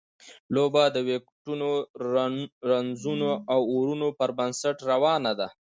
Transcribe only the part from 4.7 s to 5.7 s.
روانه ده.